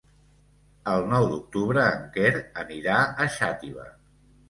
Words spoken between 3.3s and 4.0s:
Xàtiva.